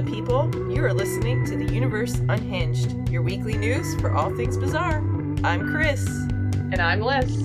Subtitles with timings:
[0.00, 0.50] odd people.
[0.72, 4.98] You are listening to The Universe Unhinged, your weekly news for all things bizarre.
[5.44, 6.06] I'm Chris.
[6.06, 7.44] And I'm Liz.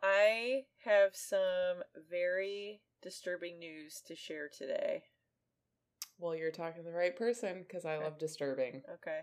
[0.00, 5.04] I have some very disturbing news to share today.
[6.18, 8.04] Well, you're talking to the right person because I Okay.
[8.04, 8.82] love disturbing.
[8.94, 9.20] Okay.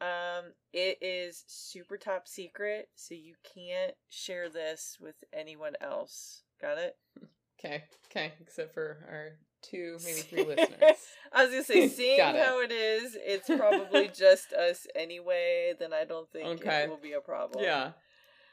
[0.00, 6.42] Um, it is super top secret, so you can't share this with anyone else.
[6.60, 6.98] Got it?
[7.62, 9.28] Okay, okay, except for our
[9.62, 10.96] two, maybe three listeners.
[11.32, 12.36] I was gonna say, seeing it.
[12.36, 15.74] how it is, it's probably just us anyway.
[15.78, 16.84] Then I don't think Okay.
[16.84, 17.62] it will be a problem.
[17.64, 17.92] Yeah.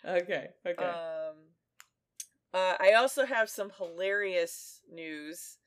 [0.06, 0.84] Okay, okay.
[0.84, 1.36] Um.
[2.54, 5.58] Uh, I also have some hilarious news.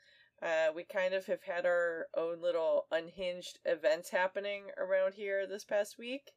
[0.42, 5.64] Uh, we kind of have had our own little unhinged events happening around here this
[5.64, 6.32] past week.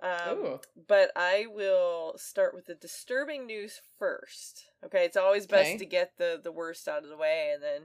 [0.00, 4.66] Um, but I will start with the disturbing news first.
[4.84, 5.78] Okay, it's always best Okay.
[5.78, 7.82] to get the the worst out of the way, and then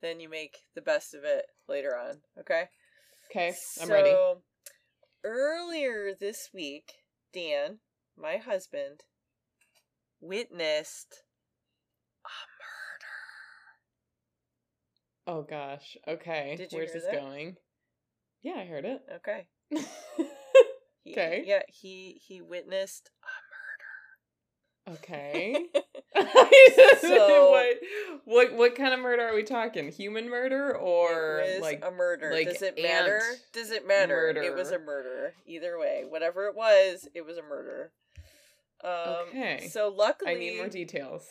[0.00, 2.18] then you make the best of it later on.
[2.38, 2.68] Okay.
[3.30, 4.14] Okay, I'm ready.
[5.24, 6.92] Earlier this week,
[7.34, 7.80] Dan,
[8.16, 9.00] my husband,
[10.20, 11.24] witnessed
[12.24, 12.38] a
[15.26, 15.38] murder.
[15.38, 15.96] Oh gosh.
[16.06, 16.54] Okay.
[16.56, 17.20] Did you Where's hear this that?
[17.20, 17.56] going?
[18.42, 19.02] Yeah, I heard it.
[19.16, 19.48] Okay.
[21.08, 21.44] He- Okay.
[21.46, 24.98] Yeah, he he witnessed a murder.
[25.00, 25.66] Okay.
[27.00, 27.76] So- what,
[28.24, 29.90] what what kind of murder are we talking?
[29.92, 32.30] Human murder or like a murder.
[32.32, 33.20] like Does it matter?
[33.52, 34.28] Does it matter?
[34.28, 34.84] It was a murder?
[34.86, 35.34] murder.
[35.46, 37.92] Either way, whatever it was, it was a murder.
[38.82, 39.68] Um, Okay.
[39.72, 41.26] So luckily, I need more details.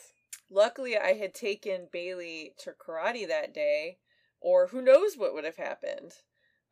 [0.50, 3.98] luckily, I had taken Bailey to karate that day,
[4.42, 6.14] or who knows what would have happened.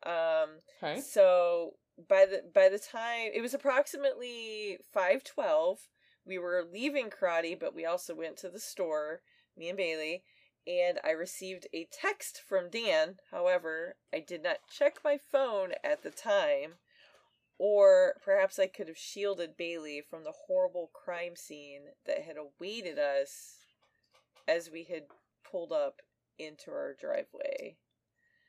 [0.04, 1.00] Um, Okay.
[1.00, 1.72] so
[2.08, 5.88] by the by the time it was approximately five twelve,
[6.24, 9.20] we were leaving karate, but we also went to the store,
[9.56, 10.22] me and Bailey,
[10.66, 13.16] and I received a text from Dan.
[13.30, 16.74] However, I did not check my phone at the time,
[17.58, 22.98] or perhaps I could have shielded Bailey from the horrible crime scene that had awaited
[22.98, 23.58] us
[24.48, 25.04] as we had
[25.48, 26.02] pulled up
[26.38, 27.76] into our driveway.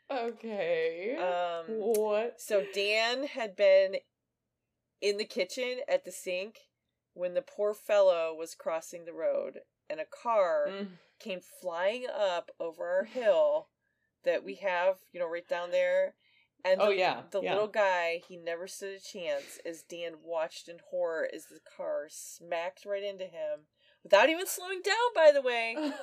[0.10, 1.18] Okay.
[1.18, 2.40] Um, what?
[2.40, 3.98] so Dan had been
[5.02, 6.60] in the kitchen at the sink
[7.14, 9.60] when the poor fellow was crossing the road,
[9.90, 10.88] and a car Mm.
[11.20, 13.70] came flying up over our hill
[14.24, 16.16] that we have, you know, right down there.
[16.66, 17.54] And Oh, the, yeah, the yeah.
[17.54, 22.08] little guy, he never stood a chance as Dan watched in horror as the car
[22.10, 23.68] smacked right into him
[24.04, 25.76] without even slowing down, by the way.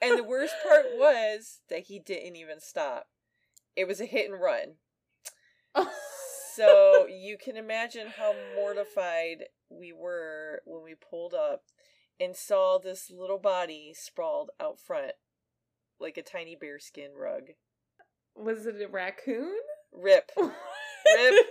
[0.00, 3.06] And the worst part was that he didn't even stop.
[3.76, 4.74] It was a hit and run.
[6.54, 11.62] So you can imagine how mortified we were when we pulled up
[12.20, 15.12] and saw this little body sprawled out front
[15.98, 17.52] like a tiny bearskin rug.
[18.36, 19.54] Was it a raccoon?
[19.92, 20.30] Rip.
[20.36, 20.52] Rip.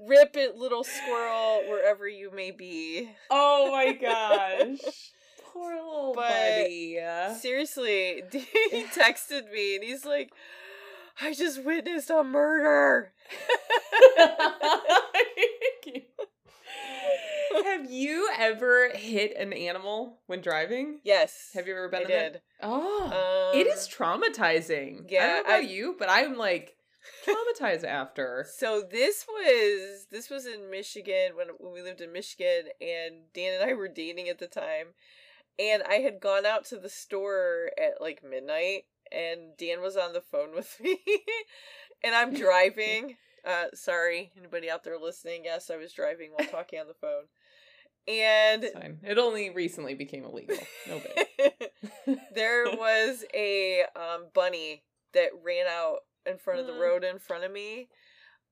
[0.00, 3.10] Rip it, little squirrel, wherever you may be.
[3.30, 4.78] Oh my gosh.
[5.52, 7.00] Poor little But- buddy.
[7.40, 10.30] Seriously, he texted me and he's like,
[11.20, 13.12] I just witnessed a murder.
[17.64, 21.00] Have you ever hit an animal when driving?
[21.04, 21.50] Yes.
[21.54, 22.34] Have you ever I been in did.
[22.34, 22.42] that?
[22.62, 25.06] Oh, Um, it is traumatizing.
[25.08, 26.76] Yeah, I don't know about I- you, but I'm like
[27.26, 28.46] traumatized after.
[28.56, 33.60] So this was this was in Michigan when when we lived in Michigan and Dan
[33.60, 34.88] and I were dating at the time.
[35.58, 40.12] And I had gone out to the store at like midnight and Dan was on
[40.12, 40.98] the phone with me
[42.04, 43.16] and I'm driving.
[43.44, 45.42] Uh sorry, anybody out there listening?
[45.44, 47.24] Yes, I was driving while talking on the phone.
[48.06, 48.64] And.
[49.02, 50.56] It only recently became illegal.
[50.88, 50.98] No
[51.36, 52.18] big.
[52.34, 54.82] there was a um, bunny
[55.12, 56.80] that ran out in front of the Mm.
[56.80, 57.88] road in front of me.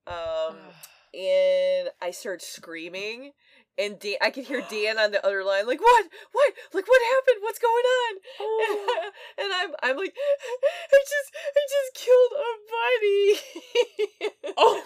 [0.06, 0.56] Um,
[1.14, 3.32] and I started screaming,
[3.78, 6.06] and Dan, I could hear Dan on the other line, like, "What?
[6.32, 6.54] What?
[6.72, 7.42] Like, what happened?
[7.42, 9.10] What's going on?" Oh.
[9.38, 10.14] and I'm, I'm like,
[10.92, 14.82] "I just, I just killed a bunny." oh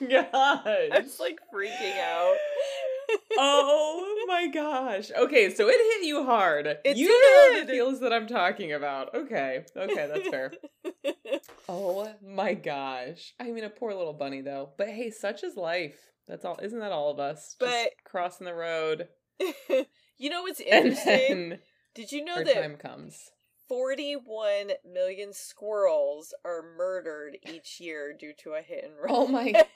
[0.00, 0.90] my gosh.
[0.92, 2.36] I was like freaking out.
[3.38, 5.10] oh my gosh.
[5.16, 6.66] Okay, so it hit you hard.
[6.66, 7.66] It you know did.
[7.66, 9.14] the feels that I'm talking about.
[9.14, 9.64] Okay.
[9.76, 10.52] Okay, that's fair.
[11.68, 13.34] oh my gosh.
[13.40, 14.70] I mean a poor little bunny though.
[14.76, 15.98] But hey, such is life.
[16.28, 17.56] That's all isn't that all of us?
[17.58, 19.08] Just But- crossing the road.
[20.18, 21.58] you know what's interesting?
[21.94, 23.30] Did you know that time comes.
[23.68, 29.08] 41 million squirrels are murdered each year due to a hit and run.
[29.14, 29.66] Oh my-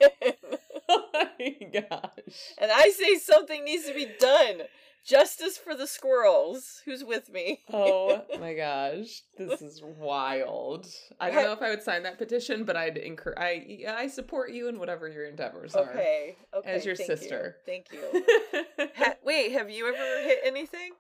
[0.88, 2.52] Oh my gosh.
[2.58, 4.62] and I say something needs to be done
[5.04, 6.80] Justice for the squirrels.
[6.84, 7.60] Who's with me?
[7.72, 10.86] oh my gosh, this is wild.
[11.18, 13.36] I don't know if I would sign that petition, but I'd encourage.
[13.38, 15.90] I I support you in whatever your endeavors are.
[15.90, 16.70] Okay, okay.
[16.70, 17.56] As your thank sister.
[17.66, 17.72] You.
[17.72, 18.86] Thank you.
[18.96, 20.92] ha- wait, have you ever hit anything?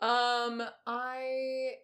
[0.00, 1.74] Um, I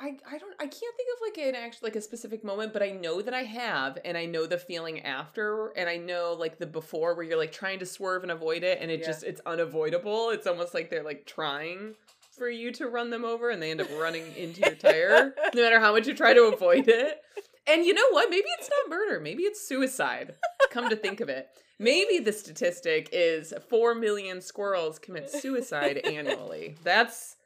[0.00, 2.82] I I don't I can't think of like an actual like a specific moment, but
[2.82, 6.58] I know that I have, and I know the feeling after, and I know like
[6.58, 9.06] the before where you're like trying to swerve and avoid it, and it Yeah.
[9.06, 10.30] just it's unavoidable.
[10.30, 11.94] It's almost like they're like trying
[12.30, 15.62] for you to run them over, and they end up running into your tire, no
[15.62, 17.18] matter how much you try to avoid it.
[17.66, 18.30] And you know what?
[18.30, 19.20] Maybe it's not murder.
[19.20, 20.34] Maybe it's suicide.
[20.70, 21.48] Come to think of it.
[21.78, 26.76] Maybe the statistic is 4 million squirrels commit suicide annually.
[26.82, 27.36] That's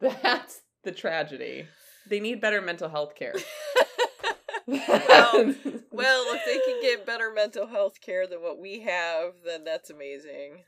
[0.00, 1.66] that's the tragedy.
[2.08, 3.34] They need better mental health care.
[4.68, 5.54] Well,
[5.90, 9.88] well, if they can get better mental health care than what we have, then that's
[9.88, 10.64] amazing.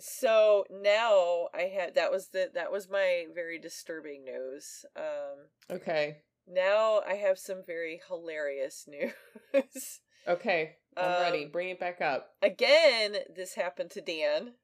[0.00, 4.84] so now I had that was the that was my very disturbing news.
[4.96, 6.18] Um okay.
[6.48, 10.00] now I have some very hilarious news.
[10.26, 10.76] Okay.
[10.96, 11.44] I'm ready.
[11.44, 12.30] Um, Bring it back up.
[12.42, 14.54] Again, this happened to Dan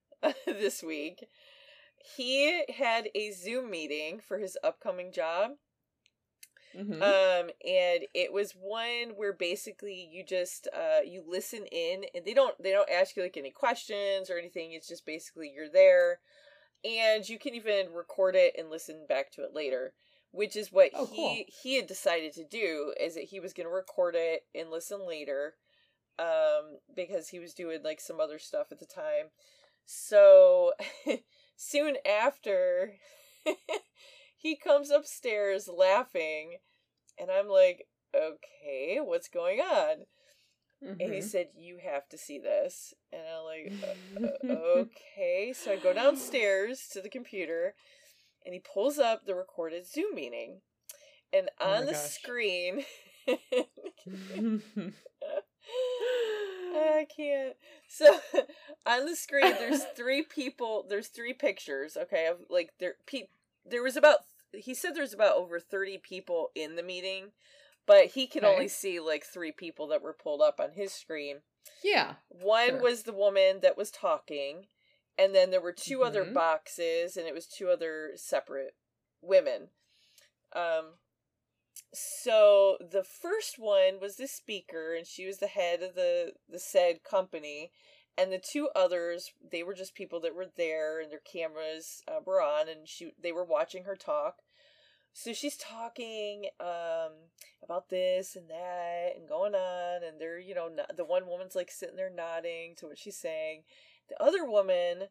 [0.47, 1.25] this week.
[2.17, 5.59] He had a Zoom meeting for his upcoming job.
[6.75, 7.03] Mhm.
[7.03, 12.35] Um, and it was one where basically you just uh you listen in and they
[12.35, 14.73] don't they don't ask you like any questions or anything.
[14.73, 16.19] It's just basically you're there
[16.85, 19.95] and you can even record it and listen back to it later.
[20.33, 21.45] Which is what Oh, he cool.
[21.63, 25.57] he had decided to do is that he was gonna record it and listen later.
[26.19, 29.31] Um, because he was doing like some other stuff at the time.
[29.87, 30.73] So
[31.59, 32.95] soon after
[34.39, 36.59] he comes upstairs laughing
[37.19, 40.07] and i'm like okay what's going on
[41.01, 41.23] and he Mhm.
[41.23, 43.73] said you have to see this and i'm like
[44.51, 44.53] "Uh,
[44.83, 47.75] okay so i go downstairs to the computer
[48.47, 50.61] and he pulls up the recorded zoom meeting
[51.33, 52.13] and Oh on the gosh.
[52.13, 52.85] screen
[56.75, 57.57] I can't.
[57.89, 58.21] So
[58.87, 60.85] on the screen, there's three people.
[60.89, 61.97] There's three pictures.
[61.97, 62.95] Okay, of like there.
[63.07, 63.29] Pe-
[63.65, 64.19] there was about.
[64.53, 67.33] He said there's about over thirty people in the meeting,
[67.87, 68.53] but he can Okay.
[68.55, 71.39] only see like three people that were pulled up on his screen.
[71.85, 72.15] yeah.
[72.29, 72.81] One Sure.
[72.83, 74.67] was the woman that was talking,
[75.19, 76.33] and then there were 2 other Mhm.
[76.33, 78.75] boxes, and it was two other separate
[79.21, 79.69] women.
[80.55, 80.95] Um,
[81.93, 86.59] so the first one was the speaker, and she was the head of the the
[86.59, 87.73] said company,
[88.17, 92.21] and the two others they were just people that were there, and their cameras uh,
[92.25, 94.37] were on, and she they were watching her talk.
[95.13, 97.13] So she's talking um
[97.63, 101.57] about this and that and going on and they're you know no- the one woman's
[101.57, 103.63] like sitting there nodding to what she's saying
[104.09, 105.09] the other woman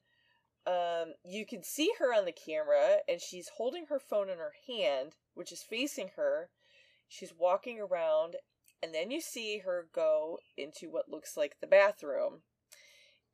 [0.66, 4.54] um you can see her on the camera and she's holding her phone in her
[4.68, 6.50] hand which is facing her
[7.08, 8.36] she's walking around
[8.84, 12.42] and then you see her go into what looks like the bathroom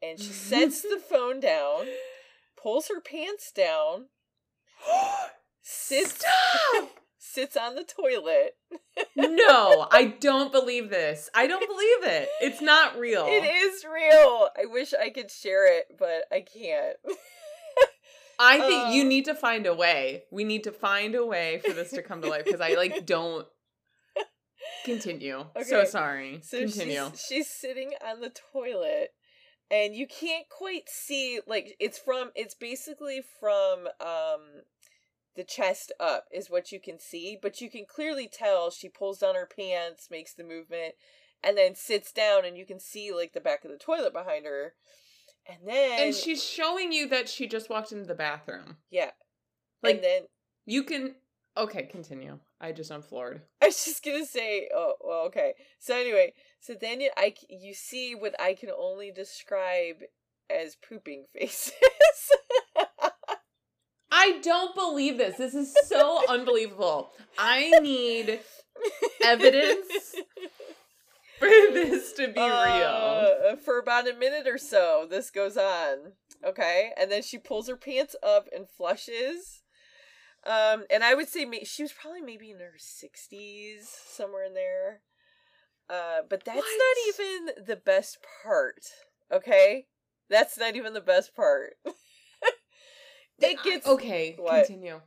[0.01, 1.85] and she sets the phone down
[2.61, 4.05] pulls her pants down
[5.61, 6.23] sits
[7.17, 8.55] sits on the toilet
[9.15, 11.29] no, I don't believe this.
[11.33, 12.29] I don't believe it.
[12.41, 13.25] It's not real.
[13.27, 14.49] It is real.
[14.57, 16.97] I wish I could share it, but I can't.
[18.39, 19.07] I think you Uh.
[19.07, 20.23] need to find a way.
[20.31, 23.05] We need to find a way for this to come to life because I like
[23.05, 23.47] don't
[24.83, 25.45] continue.
[25.65, 26.39] So sorry.
[26.43, 27.09] So continue.
[27.11, 29.09] she's she's sitting on the toilet
[29.71, 34.61] and you can't quite see like it's from it's basically from um
[35.35, 39.17] the chest up is what you can see, but you can clearly tell she pulls
[39.19, 40.93] down her pants, makes the movement,
[41.43, 44.45] and then sits down and you can see like the back of the toilet behind
[44.45, 44.73] her.
[45.47, 48.77] And then And she's showing you that she just walked into the bathroom.
[48.91, 49.11] yeah.
[49.81, 50.21] Like- and then
[50.65, 51.15] You can
[51.57, 52.39] okay, continue.
[52.59, 53.41] I just I'm floored.
[53.61, 55.53] I was just gonna say, oh, well, okay.
[55.79, 59.97] So anyway, so then you, I, you see what I can only describe
[60.49, 61.73] as pooping faces.
[64.15, 65.37] I don't believe this.
[65.37, 67.11] This is so unbelievable.
[67.37, 68.39] I need
[69.23, 70.15] evidence
[71.39, 72.47] for this to be real.
[72.47, 76.13] Uh, for about a minute or so, this goes on.
[76.45, 79.62] Okay, and then she pulls her pants up and flushes.
[80.45, 85.01] Um, and I would say she was probably maybe in her sixties, somewhere in there.
[85.89, 86.65] Uh, but that's What?
[86.65, 87.13] not
[87.55, 88.85] even the best part.
[89.31, 89.87] Okay,
[90.29, 91.75] that's not even the best part.
[93.39, 94.65] it gets okay, what?
[94.65, 95.01] continue.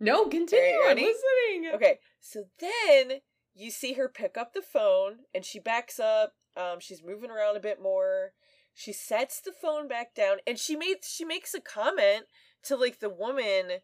[0.00, 0.80] No, continue.
[0.86, 1.70] I'm listening.
[1.74, 3.20] Okay, so then
[3.54, 6.34] you see her pick up the phone and she backs up.
[6.56, 8.32] Um, she's moving around a bit more.
[8.74, 12.24] She sets the phone back down and she made she makes a comment
[12.64, 13.80] to like the woman.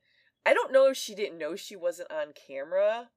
[0.47, 3.11] I don't know if she didn't know she wasn't on camera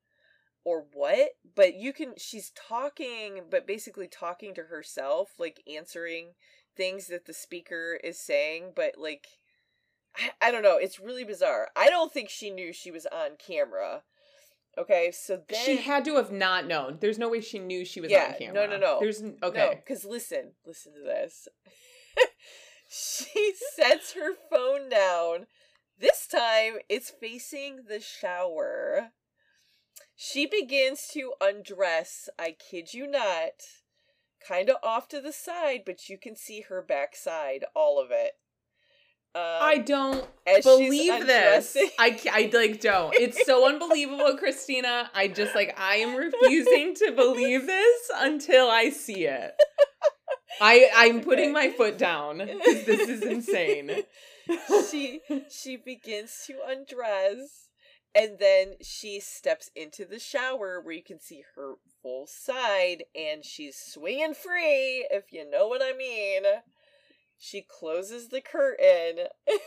[0.66, 6.34] or what, but you can she's talking but basically talking to herself, like answering
[6.76, 9.28] things that the speaker is saying, but like
[10.16, 11.70] I, I don't know, it's really bizarre.
[11.76, 14.04] I don't think she knew she was on camera.
[14.78, 16.98] Okay, so then She had to have not known.
[17.00, 18.68] There's no way she knew she was Yeah, on camera.
[18.68, 18.98] no, no.
[19.00, 19.76] There's No, okay.
[19.86, 21.48] because listen, listen to this.
[22.90, 25.46] she sets her phone down.
[26.00, 29.12] This time, it's facing the shower.
[30.16, 33.64] She begins to undress, I kid you not,
[34.46, 38.34] kind of off to the side, but you can see her backside, all of it.
[39.36, 40.28] Um, I don't
[40.62, 41.76] believe this.
[41.98, 43.16] I, I like don't.
[43.16, 45.10] It's so unbelievable, Christina.
[45.16, 49.56] I just like I am refusing to believe this until I see it.
[50.62, 52.38] I I'm putting my foot down.
[52.38, 53.90] this is insane.
[54.90, 57.70] she she begins to undress
[58.16, 63.44] and then she steps into the shower where you can see her full side and
[63.44, 66.44] she's swinging free if you know what i mean.
[67.38, 69.28] She closes the curtain.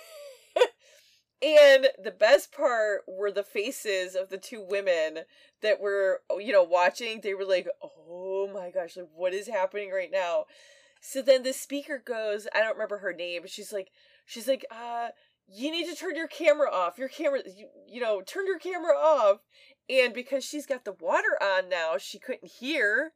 [1.42, 5.20] And the best part were the faces of the two women
[5.60, 7.20] that were you know watching.
[7.20, 10.46] They were like oh my gosh like what is happening right now?
[11.00, 13.92] So then the speaker goes i don't remember her name she's like
[14.26, 15.08] she's like uh
[15.48, 16.98] you need to turn your camera off.
[16.98, 19.38] Your camera you, you know turn your camera off.
[19.88, 23.12] And because she's got the water on now she couldn't hear.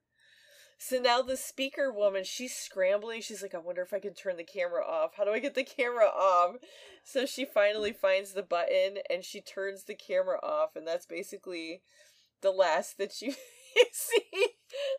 [0.78, 3.20] So now the speaker woman she's scrambling.
[3.20, 5.16] She's like i wonder if i can turn the camera off.
[5.16, 6.56] How do i get the camera off?
[7.04, 10.76] So she finally finds the button and she turns the camera off.
[10.76, 11.82] And that's basically
[12.40, 13.32] the last that you
[13.92, 14.46] see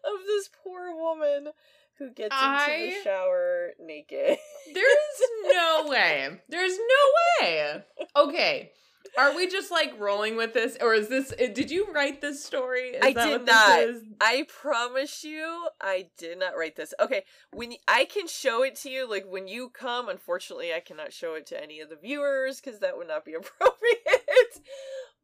[0.03, 1.53] of this poor woman
[2.01, 4.38] who gets into the shower naked
[4.74, 5.22] There's
[5.53, 6.29] no way.
[6.50, 7.84] There's no way.
[8.15, 8.72] Okay.
[9.17, 12.43] Are we just like rolling with this or is this eh, did you write this
[12.43, 12.91] story?
[12.91, 14.15] Is I that did what this not.
[14.22, 16.93] I promise you, I did not write this.
[17.00, 20.08] Okay, when I can show it to you, like when you come.
[20.08, 23.34] Unfortunately, I cannot show it to any of the viewers because that would not be
[23.36, 24.62] appropriate.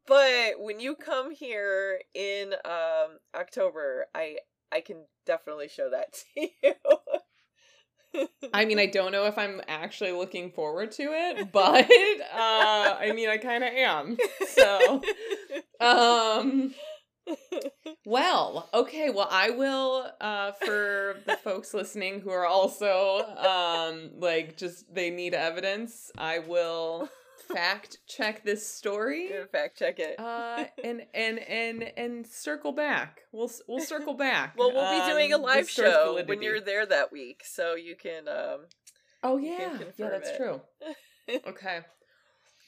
[0.06, 4.38] but when you come here in um October, I
[4.72, 8.28] I can definitely show that to you.
[8.52, 13.12] I mean, I don't know if I'm actually looking forward to it, but uh I
[13.14, 14.16] mean, I kind of am.
[14.48, 15.02] So,
[15.80, 16.74] um
[18.06, 24.56] well, okay, well, I will uh for the folks listening who are also um like
[24.56, 27.08] just they need evidence, I will
[27.54, 29.30] fact check this story.
[29.52, 30.18] Fact check it.
[30.18, 33.22] Uh and and and and circle back.
[33.32, 34.54] We'll we'll circle back.
[34.56, 37.96] well, we'll be doing a um, live show when you're there that week, so you
[37.96, 38.66] can um
[39.22, 40.36] Oh yeah, yeah, that's it.
[40.36, 40.60] true.
[41.46, 41.80] okay,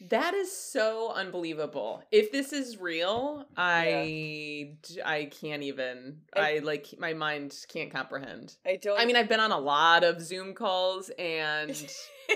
[0.09, 2.03] that is so unbelievable.
[2.11, 4.73] If this is real, I
[5.05, 6.23] I can't even.
[6.35, 8.57] I- I like my mind can't comprehend.
[8.67, 8.99] I don't.
[8.99, 11.77] I mean, I've been on a lot of Zoom calls and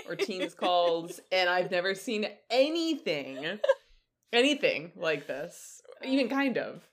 [0.07, 3.59] or Teams calls, and I've never seen anything,
[4.31, 6.83] anything like this, even kind of.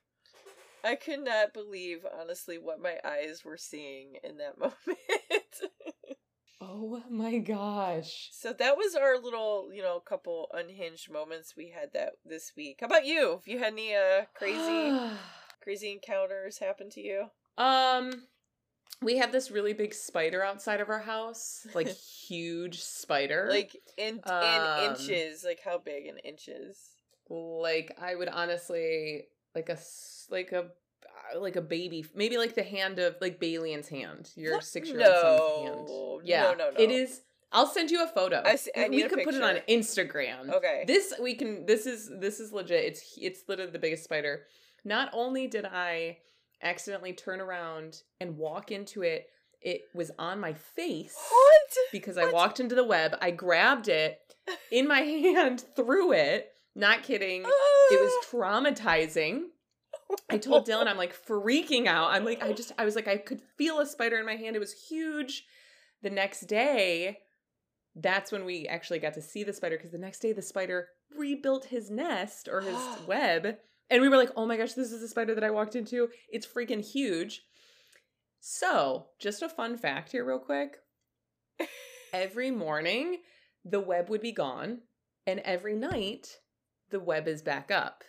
[0.84, 4.98] I could not believe, honestly, what my eyes were seeing in that moment.
[6.64, 8.28] Oh my gosh.
[8.32, 12.78] so that was our little, you know, couple unhinged moments we had that this week.
[12.80, 13.30] How about you?
[13.32, 14.92] Have you had any uh crazy,
[15.62, 17.24] crazy encounters happen to you?
[17.58, 18.28] Um,
[19.02, 21.88] we have this really big spider outside of our house, like
[22.28, 23.48] huge spider.
[23.50, 26.78] Like in Um, in inches, like how big in inches?
[27.28, 29.78] like I would honestly like a
[30.30, 30.66] like a
[31.34, 35.00] Uh, like a baby, maybe like the hand of like Balian's hand, your six year
[35.04, 36.20] old son's hand.
[36.24, 36.80] Yeah, No, no, no.
[36.80, 37.20] It is.
[37.54, 38.42] I'll send you a photo.
[38.44, 39.56] I see- I we could put it on.
[39.68, 40.50] Instagram.
[40.50, 40.84] Okay.
[40.86, 41.66] This we can.
[41.66, 42.84] This is this is legit.
[42.84, 44.44] It's it's literally the biggest spider.
[44.84, 46.18] Not only did I
[46.62, 49.26] accidentally turn around and walk into it,
[49.60, 51.70] it was on my face what?
[51.92, 53.16] because I walked into the web.
[53.20, 54.18] I grabbed it
[54.70, 56.48] in my hand, threw it.
[56.74, 57.42] Not kidding.
[57.42, 59.42] It was traumatizing.
[60.28, 62.10] I told Dylan, I'm like freaking out.
[62.10, 64.56] I'm like, I just, I was like, I could feel a spider in my hand.
[64.56, 65.44] It was huge.
[66.02, 67.18] The next day,
[67.94, 70.88] that's when we actually got to see the spider because the next day the spider
[71.16, 73.58] rebuilt his nest or his web.
[73.90, 76.08] And we were like, oh my gosh, this is the spider that I walked into.
[76.30, 77.42] It's freaking huge.
[78.40, 80.78] So, just a fun fact here, real quick.
[82.12, 83.18] Every morning,
[83.64, 84.80] the web would be gone,
[85.26, 86.38] and every night,
[86.90, 88.02] the web is back up.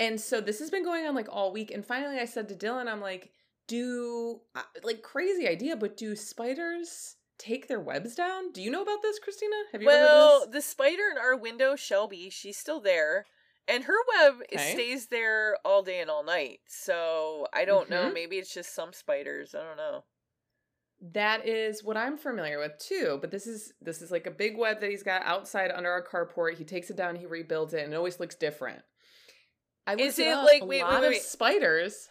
[0.00, 1.70] And so this has been going on like all week.
[1.70, 3.32] And finally, I said to Dylan, I'm like,
[3.66, 8.52] do, uh, like, crazy idea, but do spiders take their webs down.
[8.52, 9.54] Do you know about this, Christina?
[9.72, 13.26] Have you well, the spider in our window, Shelby, she's still there.
[13.66, 14.72] And her web Okay.
[14.72, 16.60] stays there all day and all night.
[16.66, 18.08] So I don't know.
[18.08, 18.14] Mhm.
[18.14, 19.54] Maybe it's just some spiders.
[19.54, 20.04] I don't know.
[21.00, 24.56] That is what I'm familiar with too, but this is this is like a big
[24.56, 26.54] web that he's got outside under our carport.
[26.54, 28.82] He takes it down, he rebuilds it, and it always looks different.
[29.88, 31.22] I Is it like- a wait, lot wait, of wait.
[31.22, 32.08] spiders?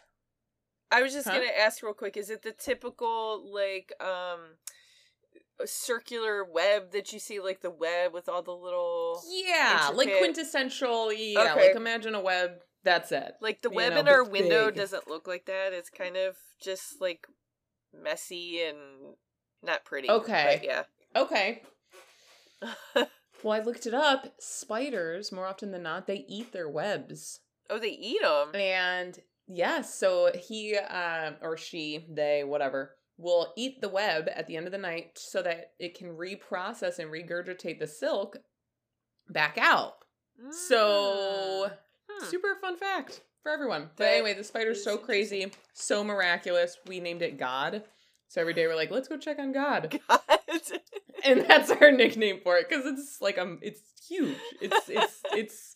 [0.90, 1.36] I was just Huh?
[1.38, 4.58] gonna ask real quick, is it the typical like um
[5.66, 11.12] circular web that you see like the web with all the little Yeah, like quintessential.
[11.14, 11.68] Yeah, Okay.
[11.68, 12.62] like imagine a web.
[12.84, 13.36] That's it.
[13.42, 14.76] like the You web know, in our window big.
[14.76, 15.74] doesn't look like that.
[15.74, 17.28] It's kind of just like
[17.94, 18.78] messy and
[19.62, 20.10] not pretty.
[20.10, 20.58] Okay.
[20.60, 20.84] But yeah.
[21.16, 21.64] Okay.
[23.44, 24.34] Well, I looked it up.
[24.40, 27.42] Spiders, more often than not, they eat their webs.
[27.70, 28.56] Oh, they eat them.
[28.56, 34.58] And yes, so he um or she, they, whatever, will eat the web at the
[34.58, 38.38] end of the night so that it can reprocess and regurgitate the silk
[39.30, 39.94] back out.
[40.52, 41.72] So
[42.10, 42.26] Hmm.
[42.26, 43.90] super fun fact for everyone.
[43.98, 46.78] But anyway, the spider's so crazy, so miraculous.
[46.88, 47.84] We named it God.
[48.30, 50.00] So every day we're like, let's go check on God.
[50.08, 50.22] God.
[51.26, 54.38] And that's our nickname for it because it's like um it's huge.
[54.62, 55.76] It's it's it's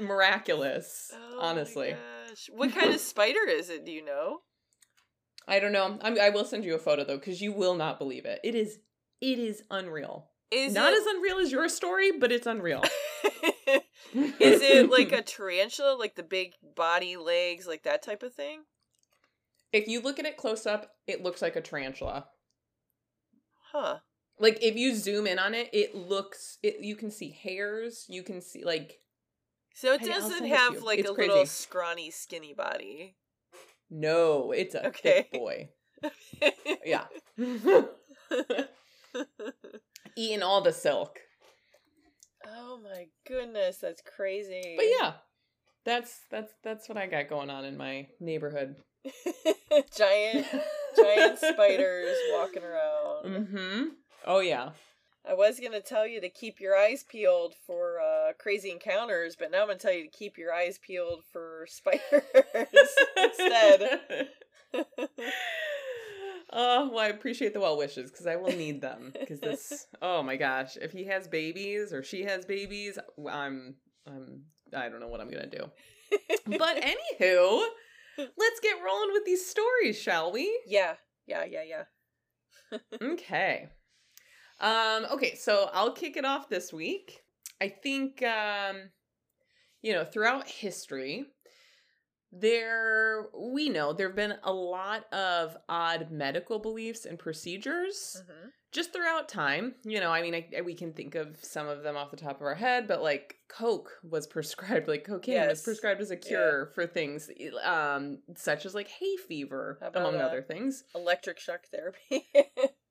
[0.00, 1.94] miraculous, Oh honestly.
[2.28, 2.50] gosh.
[2.52, 3.84] What kind of spider is it?
[3.84, 4.38] Do you know?
[5.46, 5.98] I don't know.
[6.00, 8.40] I'm, I will send you a photo though, because you will not believe it.
[8.44, 8.78] It is,
[9.20, 10.28] it is unreal.
[10.50, 12.82] Is not it, as unreal as your story, but it's unreal.
[14.14, 18.64] is it like a tarantula, like the big body, legs, like that type of thing?
[19.72, 22.26] If you look at it close up, it looks like a tarantula.
[23.72, 23.98] Huh.
[24.38, 26.58] Like if you zoom in on it, it looks.
[26.62, 28.04] It you can see hairs.
[28.08, 28.98] You can see like
[29.74, 31.30] So it I- doesn't send it to have like It's a crazy.
[31.30, 33.16] little scrawny, skinny body.
[33.90, 35.28] no, it's a Okay.
[35.30, 35.68] thick boy.
[36.84, 37.04] Yeah,
[40.16, 41.20] eating all the silk.
[42.46, 44.74] oh my goodness, that's crazy.
[44.76, 45.12] But yeah,
[45.84, 48.76] that's that's that's what I got going on in my neighborhood.
[49.96, 50.46] giant,
[50.96, 53.24] giant spiders walking around.
[53.26, 53.82] Mm-hmm.
[54.26, 54.70] Oh yeah.
[55.24, 59.50] I was gonna tell you to keep your eyes peeled for uh, crazy encounters, but
[59.50, 62.02] now I'm gonna tell you to keep your eyes peeled for spiders
[63.16, 64.00] instead.
[66.54, 69.12] Oh, well, I appreciate the well wishes because I will need them.
[69.18, 72.98] Because this, oh my gosh, if he has babies or she has babies,
[73.30, 74.42] I'm, I'm,
[74.76, 75.70] I don't know what I'm gonna do.
[76.46, 77.62] But anywho,
[78.18, 80.60] let's get rolling with these stories, shall we?
[80.66, 81.84] yeah, yeah, yeah,
[82.72, 82.78] yeah.
[83.00, 83.68] okay.
[84.62, 87.20] Um, okay, so I'll kick it off this week.
[87.60, 88.90] I think um,
[89.82, 91.26] you know, throughout history,
[92.30, 98.50] there we know there have been a lot of odd medical beliefs and procedures Mhm.
[98.72, 99.74] just throughout time.
[99.84, 102.36] You know, I mean, I, we can think of some of them off the top
[102.36, 106.70] of our head, but like coke was prescribed, like cocaine was prescribed as a cure
[106.74, 107.28] for things
[107.64, 110.84] um, such as like hay fever, among other things.
[110.94, 112.28] Electric shock therapy.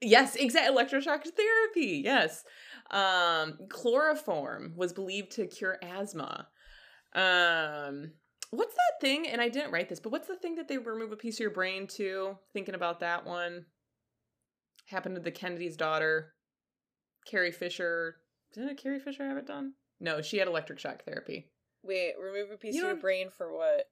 [0.00, 0.74] Yes, exactly.
[0.74, 2.02] Electroshock therapy.
[2.04, 2.44] Yes.
[2.90, 6.48] Um, chloroform was believed to cure asthma.
[7.14, 8.12] Um,
[8.50, 9.28] what's that thing?
[9.28, 11.40] And I didn't write this, but what's the thing that they remove a piece of
[11.40, 12.36] your brain to?
[12.52, 13.66] Thinking about that one.
[14.86, 16.32] Happened to the Kennedy's daughter,
[17.24, 18.16] Carrie Fisher.
[18.52, 19.74] Didn't Carrie Fisher have it done?
[20.00, 21.50] No, she had electric shock therapy.
[21.82, 23.88] Wait, remove a piece You of your brain for what?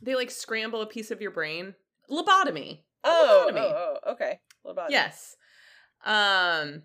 [0.00, 1.74] They like scramble a piece of your brain.
[2.10, 2.80] Lobotomy.
[3.04, 3.58] Oh, oh,
[4.04, 4.40] oh, okay.
[4.66, 4.90] Lobotomy.
[4.90, 5.36] Yes.
[6.04, 6.82] Um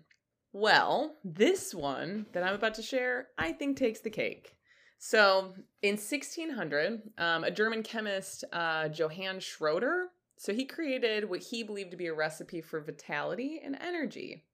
[0.52, 4.56] well, this one that I'm about to share, I think takes the cake.
[4.98, 11.62] So, in 1600, um, a German chemist, uh, Johann Schroeder, so he created what he
[11.62, 14.44] believed to be a recipe for vitality and energy.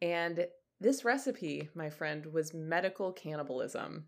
[0.00, 0.46] And
[0.80, 4.06] this recipe, my friend, was medical cannibalism.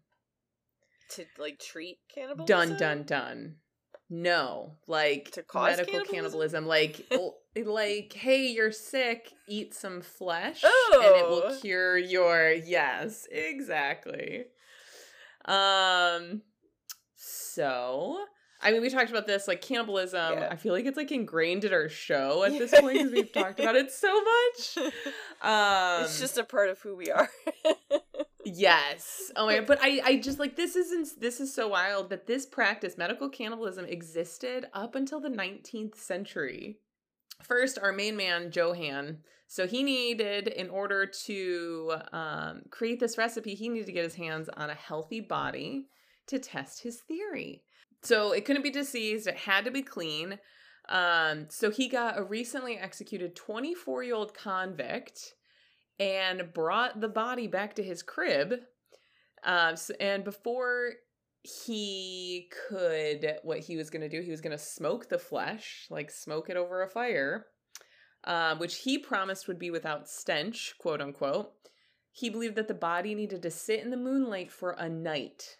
[1.10, 2.46] To like treat cannibalism.
[2.46, 3.56] Dun dun dun.
[4.10, 6.64] No, like To cause medical cannibalism?
[6.64, 7.06] cannibalism, like
[7.66, 11.58] like hey, you're sick, eat some flesh, and it will Oh.
[11.60, 14.44] cure your yes, exactly.
[15.46, 16.42] Um,
[17.16, 18.24] so
[18.62, 20.38] I mean, we talked about this like cannibalism.
[20.38, 20.48] Yeah.
[20.50, 23.60] I feel like it's like ingrained in our show at this point because we've talked
[23.60, 24.92] about it so much.
[25.42, 27.28] Um, it's just a part of who we are.
[28.44, 29.30] Yes.
[29.36, 29.66] Oh my god.
[29.66, 33.28] but I I just like this isn't this is so wild that this practice medical
[33.28, 36.78] cannibalism existed up until the 19th century.
[37.42, 43.54] First, our main man Johann, so he needed in order to um, create this recipe,
[43.54, 45.86] he needed to get his hands on a healthy body
[46.26, 47.62] to test his theory.
[48.02, 50.38] So it couldn't be diseased, it had to be clean.
[50.88, 55.34] Um, so he got a recently executed 24 year old convict
[55.98, 58.54] and brought the body back to his crib.
[59.44, 60.92] Um, s and before
[61.42, 65.86] he could, what he was going to do, he was going to smoke the flesh,
[65.90, 67.46] like smoke it over a fire,
[68.24, 71.52] um, which he promised would be without stench, quote unquote.
[72.10, 75.58] He believed that the body needed to sit in the moonlight for a night.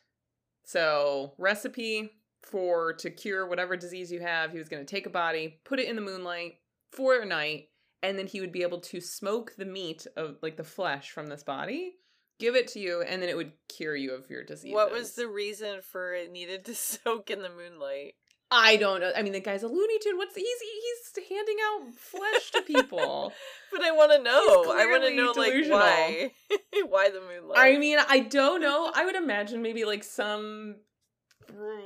[0.65, 4.53] So, recipe for to cure whatever disease you have.
[4.53, 6.55] He was going to take a body, put it in the moonlight
[6.93, 7.69] for a night,
[8.05, 11.29] and then he would be able to smoke the meat of like the flesh from
[11.29, 11.95] this body,
[12.39, 14.75] give it to you, and then it would cure you of your disease.
[14.75, 18.15] What was the reason for it needed to soak in the moonlight?
[18.51, 19.11] I don't know.
[19.17, 20.17] I mean, the guy's a Looney Tune.
[20.17, 23.33] What's he's he's handing out flesh to people.
[23.73, 24.73] but I want to know.
[24.73, 26.31] I want to know like why,
[26.89, 27.59] why the moonlight?
[27.59, 28.93] I mean, I don't know.
[28.95, 30.77] I would imagine maybe like some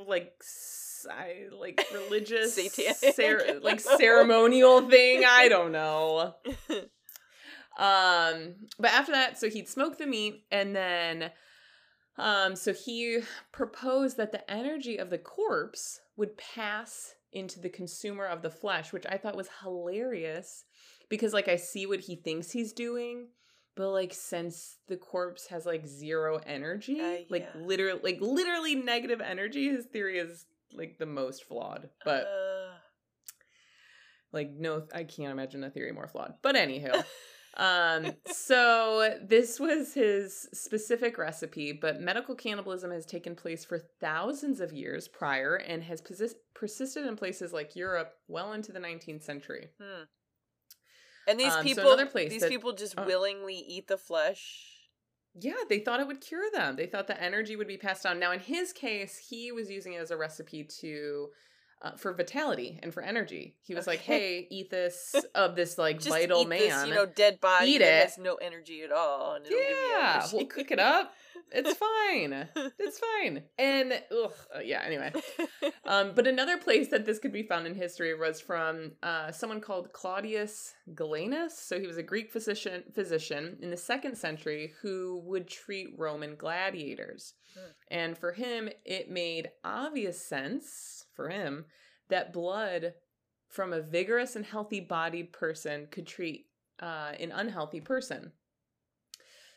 [0.05, 0.33] like
[1.09, 2.55] I- like religious
[3.15, 5.23] cer- like ceremonial thing.
[5.27, 6.35] I don't know.
[7.77, 11.31] Um, but after that, so he'd smoke the meat and then
[12.17, 13.19] um so he
[13.53, 18.91] proposed that the energy of the corpse would pass into the consumer of the flesh,
[18.91, 20.65] which I thought was hilarious
[21.07, 23.27] because like I see what he thinks he's doing,
[23.77, 29.21] but like since the corpse has like zero energy, Uh, like literally like literally negative
[29.21, 31.89] energy, his theory is like the most flawed.
[32.05, 32.73] But Uh,
[34.31, 37.03] like no i can't imagine a theory more flawed but anywho
[37.57, 44.59] um so this was his specific recipe but medical cannibalism has taken place for thousands
[44.59, 49.23] of years prior and has persis- persisted in places like europe well into the 19th
[49.23, 50.03] century hmm.
[51.27, 54.68] And these Um, people, place these that- people just uh, willingly eat the flesh.
[55.41, 56.75] Yeah they thought it would cure them.
[56.75, 58.19] They thought the energy would be passed on.
[58.19, 61.29] Now in his case he was using it as a recipe to
[61.81, 63.55] uh, for vitality and for energy.
[63.61, 67.39] He was like hey eat this of this like vital man this, you know, dead
[67.39, 68.03] body Eat it.
[68.03, 71.13] has no energy at all, and it'll give you Yeah, we'll cook it up.
[71.51, 72.47] It's fine.
[72.77, 73.43] It's fine.
[73.57, 74.81] And ugh, uh, yeah.
[74.85, 75.11] Anyway,
[75.85, 79.61] um, but another place that this could be found in history was from uh, someone
[79.61, 81.51] called Claudius Galenus.
[81.51, 86.35] So he was a Greek physician physician in the second century who would treat Roman
[86.35, 87.33] gladiators.
[87.53, 87.71] Hmm.
[87.89, 91.65] And for him, it made obvious sense for him
[92.09, 92.93] that blood
[93.49, 96.45] from a vigorous and healthy bodied person could treat
[96.81, 98.31] uh, an unhealthy person.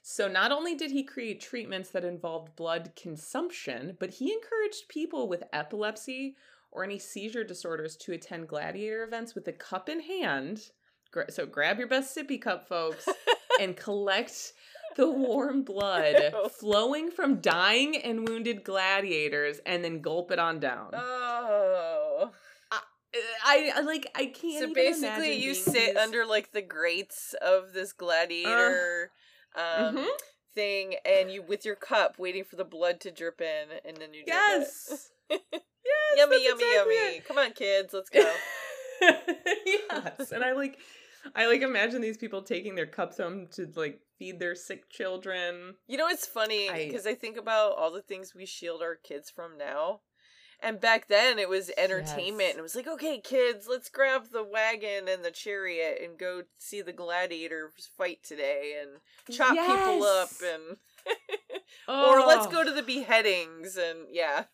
[0.03, 5.29] So not only did he create treatments that involved blood consumption, but he encouraged people
[5.29, 6.35] with epilepsy
[6.73, 10.71] or any seizure disorders to attend gladiator events with a cup in hand.
[11.29, 13.09] So grab your best sippy cup, folks,
[13.61, 14.55] and collect
[14.97, 20.91] the warm blood flowing from dying and wounded gladiators and then gulp it on down.
[20.95, 22.31] oh.
[23.45, 27.75] I, I like I can't So basically, you sit these- under like the grates of
[27.75, 29.11] this gladiator
[29.55, 30.09] um, Mhm.
[30.55, 34.13] thing, and you with your cup waiting for the blood to drip in, and then
[34.15, 35.11] you Yes.
[35.31, 35.41] yes.
[36.17, 37.17] yummy, yummy, exactly yummy.
[37.17, 37.25] it.
[37.25, 38.21] Come on, kids, let's go.
[39.67, 40.79] yes, and I like,
[41.35, 45.75] I like imagine these people taking their cups home to like feed their sick children.
[45.87, 48.97] You know, it's funny I- because I, think about all the things we shield our
[48.97, 50.01] kids from now.
[50.63, 52.41] And back then it was entertainment.
[52.41, 52.51] Yes.
[52.51, 56.43] And it was like, okay, kids, let's grab the wagon and the chariot and go
[56.59, 60.43] see the gladiators fight today and chop people up Yes.
[60.55, 60.77] and
[61.89, 62.51] or let's Oh.
[62.51, 64.45] go to the beheadings and yeah.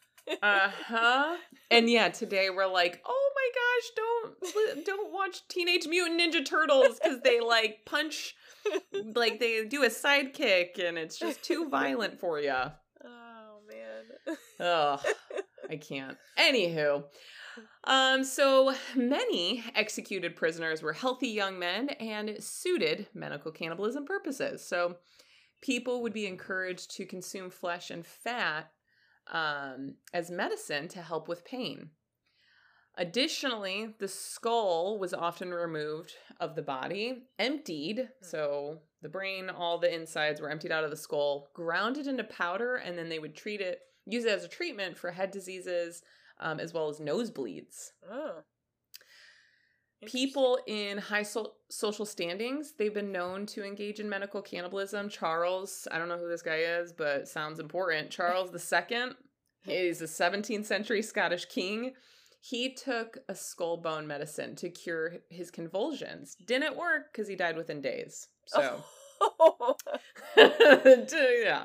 [0.42, 1.36] Uh huh.
[1.70, 6.98] And yeah, today we're like, oh my gosh, don't don't watch Teenage Mutant Ninja Turtles
[6.98, 8.34] because they like punch,
[9.14, 12.54] like they do a sidekick, and it's just too violent for you.
[13.04, 14.36] Oh man.
[14.60, 15.00] Ugh,
[15.68, 16.16] I can't.
[16.38, 17.04] Anywho,
[17.84, 24.66] um, so many executed prisoners were healthy young men and suited medical cannibalism purposes.
[24.66, 24.96] So
[25.60, 28.70] people would be encouraged to consume flesh and fat
[29.32, 31.90] um, as medicine to help with pain.
[32.96, 39.94] Additionally, the skull was often removed of the body, emptied, so the brain, all the
[39.94, 43.60] insides were emptied out of the skull, grounded into powder, and then they would treat
[43.60, 46.02] it, use it as a treatment for head diseases
[46.40, 47.90] um, as well as nosebleeds.
[48.10, 48.42] Oh.
[50.06, 55.08] People in high so- social standings, they've been known to engage in medical cannibalism.
[55.08, 58.10] Charles, I don't know who this guy is, but sounds important.
[58.12, 59.10] Charles II
[59.66, 61.94] is a 17th century Scottish king.
[62.40, 66.36] He took a skull bone medicine to cure his convulsions.
[66.46, 68.28] Didn't work because he died within days.
[68.46, 68.84] So,
[70.36, 71.64] yeah.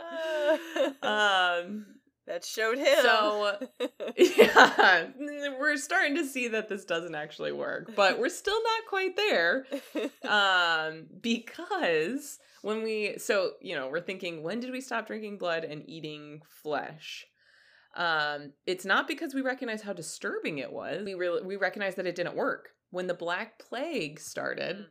[1.03, 1.85] Um,
[2.25, 2.99] That showed him.
[3.01, 3.67] So,
[4.17, 5.07] yeah,
[5.59, 9.65] we're starting to see that this doesn't actually work, but we're still not quite there.
[10.23, 15.63] Um, because when we, so, you know, we're thinking, when did we stop drinking blood
[15.63, 17.25] and eating flesh?
[17.95, 21.03] Um, it's not because we recognize how disturbing it was.
[21.03, 22.69] We really we recognize that it didn't work.
[22.89, 24.85] When the Black Plague started, Mm.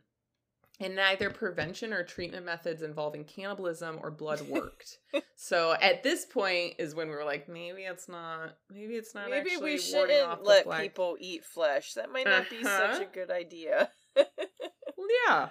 [0.79, 4.97] And neither prevention or treatment methods involving cannibalism or blood worked.
[5.35, 8.57] so at this point is when we were like, maybe it's not.
[8.71, 9.29] Maybe it's not.
[9.29, 11.93] Maybe actually we shouldn't let people eat flesh.
[11.93, 13.03] That might not be such Uh-huh.
[13.03, 13.89] a good idea.
[14.15, 15.49] Well, yeah.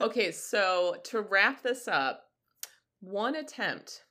[0.00, 2.24] Okay, so to wrap this up,
[3.00, 4.04] one attempt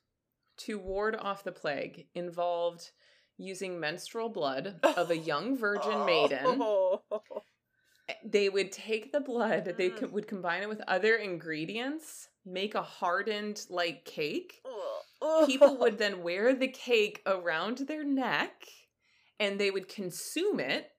[0.57, 2.91] to ward off the plague involved
[3.38, 6.60] using menstrual blood of a young virgin maiden.
[8.24, 9.98] They would take the blood, they Mm.
[10.00, 14.62] co- would combine it with other ingredients, make a hardened like cake.
[15.46, 18.65] People would then wear the cake around their neck
[19.39, 20.91] and they would consume it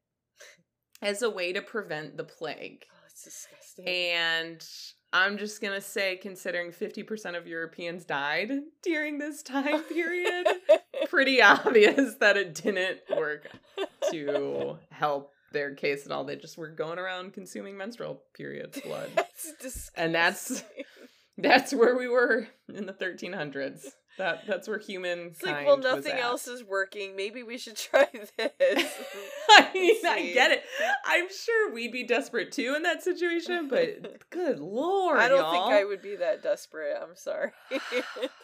[1.00, 2.84] as a way to prevent the plague.
[2.92, 3.86] Oh, it's disgusting.
[3.86, 4.66] And
[5.12, 8.50] I'm just going to say, considering 50% of Europeans died
[8.82, 10.46] during this time period,
[11.08, 13.48] pretty obvious that it didn't work
[14.10, 16.24] to help their case at all.
[16.24, 19.10] They just were going around consuming menstrual periods blood.
[19.14, 19.90] That's.
[19.96, 20.64] And that's-
[21.40, 23.84] That's where we were in the 1300s.
[24.18, 25.28] That that's where human.
[25.28, 27.14] It's like, well, nothing else is working.
[27.14, 28.32] Maybe we should try this.
[29.48, 30.64] I mean, I get it.
[31.06, 35.52] I'm sure we'd be desperate too in that situation, but good lord, I don't y'all.
[35.68, 36.96] think I would be that desperate.
[37.00, 37.52] I'm sorry.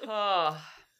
[0.07, 0.57] Oh,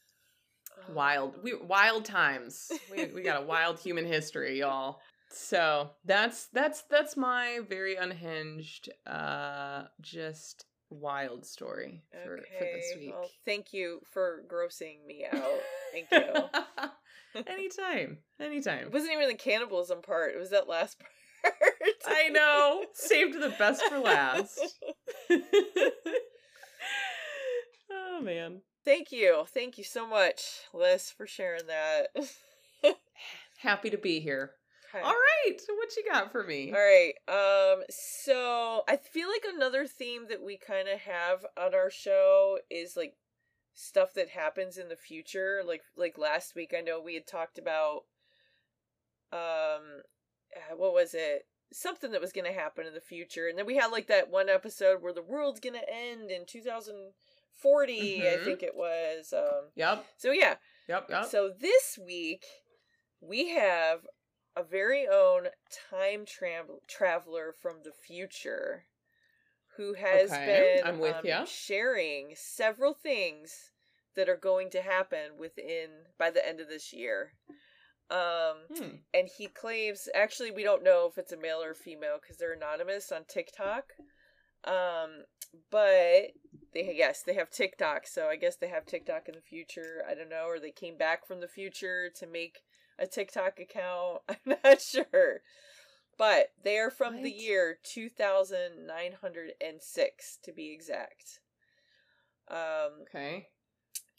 [0.93, 2.73] wild, we wild times.
[2.91, 4.99] We we got a wild human history, y'all.
[5.35, 13.13] So that's that's that's my very unhinged, uh, just wild story for for this week.
[13.13, 15.43] Well, thank you for grossing me out.
[15.93, 17.43] Thank you.
[17.49, 18.87] anytime, anytime.
[18.87, 20.35] It wasn't even the cannibalism part.
[20.37, 21.01] It was that last
[21.43, 21.53] part.
[22.07, 22.85] I know.
[22.93, 24.61] Saved the best for last.
[27.91, 28.61] oh man.
[28.85, 29.47] Thank you.
[29.53, 32.09] Thank you so much, Liz, for sharing that.
[33.59, 34.53] Happy to be here.
[34.95, 35.03] Okay.
[35.05, 35.61] All right.
[35.77, 36.73] What you got for me?
[36.73, 37.15] All right.
[37.29, 42.59] Um so I feel like another theme that we kind of have on our show
[42.71, 43.15] is like
[43.75, 45.63] stuff that happens in the future.
[45.67, 48.03] Like like last week I know we had talked about
[49.33, 50.03] um
[50.57, 51.47] uh, what was it?
[51.73, 53.49] Something that was going to happen in the future.
[53.49, 56.47] And then we had like that one episode where the world's going to end in
[56.47, 58.45] 2040, I Mhm.
[58.45, 59.33] think it was.
[59.33, 60.07] Um Yep.
[60.17, 60.57] so yeah,
[60.89, 61.11] Yep.
[61.11, 61.25] Yep.
[61.27, 62.45] so this week
[63.21, 64.07] we have
[64.57, 65.49] a very own
[65.91, 68.87] time travel traveler from the future
[69.77, 73.73] who has Okay, been I'm with um, sharing several things
[74.17, 77.33] that are going to happen within by the end of this year.
[78.11, 78.97] Um Hmm.
[79.13, 82.53] and he claims actually we don't know if it's a male or female because they're
[82.53, 83.95] anonymous on TikTok.
[84.65, 85.25] Um,
[85.71, 86.33] but
[86.73, 90.05] they yes they have TikTok, so I guess they have TikTok in the future.
[90.09, 92.61] I don't know, or they came back from the future to make
[92.99, 94.23] a TikTok account.
[94.29, 95.41] I'm not sure,
[96.19, 101.41] but they are from the year two thousand nine hundred and six to be exact.
[102.51, 103.49] Um, Okay.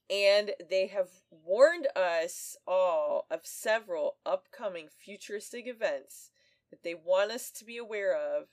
[0.09, 6.31] and they have warned us all of several upcoming futuristic events
[6.71, 8.45] that they want us to be aware of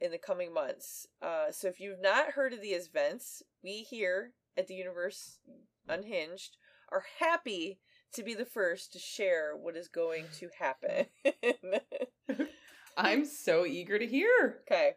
[0.00, 1.06] in the coming months.
[1.20, 5.38] Uh, so if you've not heard of these events, we here at the Universe
[5.88, 6.56] Unhinged
[6.90, 7.80] are happy
[8.14, 11.06] to be the first to share what is going to happen.
[12.96, 14.58] I'm so eager to hear.
[14.70, 14.92] okay.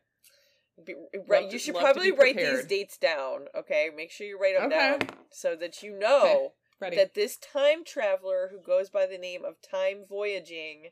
[0.83, 0.95] Be,
[1.27, 3.89] right, to- you should probably write these dates down, okay?
[3.95, 4.97] Make sure you write them Okay.
[4.97, 6.95] down so that you know Ready?
[6.95, 10.89] that this time traveler who goes by the name of Time Voyaging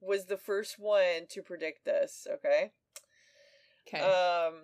[0.00, 2.72] was the first one to predict this, okay?
[3.88, 4.00] okay.
[4.04, 4.54] Um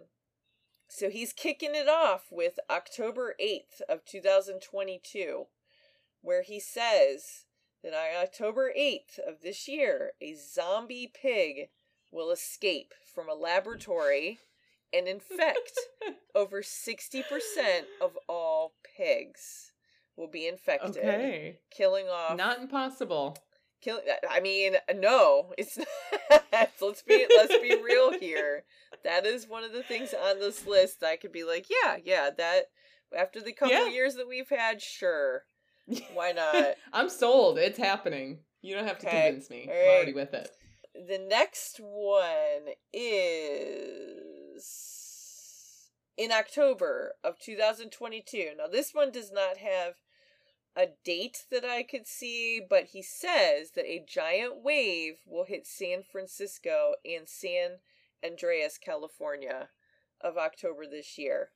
[0.91, 5.47] so he's kicking it off with October 8th of 2022
[6.29, 7.47] where he says
[7.83, 11.71] that on October 8th of this year a zombie pig
[12.13, 14.39] will escape from a laboratory
[14.93, 15.73] and infect
[16.35, 17.23] over 60%
[18.03, 19.73] of all pigs
[20.19, 21.61] will be infected okay.
[21.71, 23.39] killing off Not impossible.
[23.81, 25.79] kill i mean no it's
[26.31, 28.65] not let's be let's be real here
[29.03, 31.97] that is one of the things on this list that i could be like yeah
[32.05, 32.65] yeah that
[33.17, 33.89] after the couple Yeah.
[33.89, 35.45] years that we've had sure
[36.15, 37.59] why not I'm sold.
[37.59, 38.39] It's happening.
[38.63, 39.25] You don't have to Okay.
[39.25, 39.69] convince me.
[39.69, 40.51] All I'm already with it.
[40.95, 42.75] the next one
[44.59, 49.95] is in october of 2022 now this one does not have
[50.77, 55.67] a date that I could see, but he says that a giant wave will hit
[55.67, 57.79] San Francisco and San
[58.25, 59.71] Andreas, California,
[60.21, 61.51] of October this year.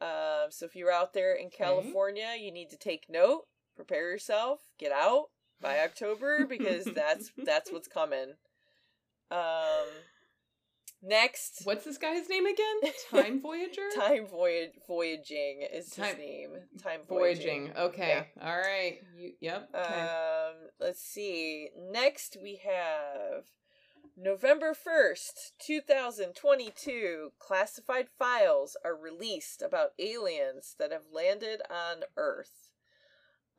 [0.00, 3.42] Um, so if you're out there in California, you need to take note,
[3.76, 5.26] prepare yourself, get out
[5.60, 8.34] by October because that's that's what's coming.
[9.30, 9.88] Um,
[11.02, 12.92] next, What's this guy's name again?
[13.10, 13.82] Time Voyager?
[13.94, 16.50] time voyage voyaging is Time- his name.
[16.82, 17.72] Time voyaging.
[17.72, 17.76] Voyaging.
[17.76, 18.26] Okay.
[18.40, 19.00] All right.
[19.16, 19.68] You, yep.
[19.74, 20.00] Okay.
[20.00, 21.68] Um, let's see.
[21.90, 23.44] Next we have
[24.20, 27.30] November 1st, 2022.
[27.38, 32.72] Classified files are released about aliens that have landed on Earth.